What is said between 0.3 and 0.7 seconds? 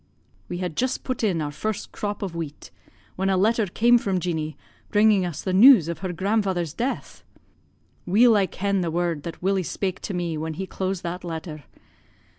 "We